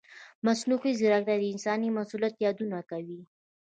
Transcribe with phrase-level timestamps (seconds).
[0.45, 3.21] مصنوعي ځیرکتیا د انساني مسؤلیت یادونه کوي.